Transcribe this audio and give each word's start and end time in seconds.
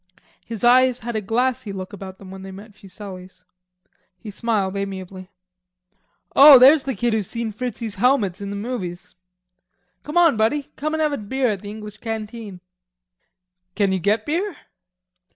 His 0.43 0.63
eyes 0.63 1.01
had 1.01 1.15
a 1.15 1.21
glassy 1.21 1.71
look 1.71 1.93
about 1.93 2.17
them 2.17 2.31
when 2.31 2.41
they 2.41 2.49
met 2.49 2.73
Fuselli's. 2.73 3.43
He 4.17 4.31
smiled 4.31 4.75
amiably. 4.75 5.29
"Oh, 6.35 6.57
there's 6.57 6.81
the 6.85 6.95
kid 6.95 7.13
who's 7.13 7.27
seen 7.29 7.51
Fritzies' 7.51 7.97
helmets 7.97 8.41
in 8.41 8.49
the 8.49 8.55
movies.... 8.55 9.13
Come 10.01 10.17
on, 10.17 10.37
buddy, 10.37 10.71
come 10.75 10.95
and 10.95 11.01
have 11.01 11.13
a 11.13 11.19
beer 11.19 11.49
at 11.49 11.59
the 11.61 11.69
English 11.69 11.99
canteen." 11.99 12.61
"Can 13.75 13.93
you 13.93 13.99
get 13.99 14.25
beer?" 14.25 14.57